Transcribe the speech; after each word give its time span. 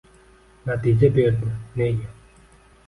natija 0.69 1.11
berdi, 1.19 1.53
nega? 1.83 2.13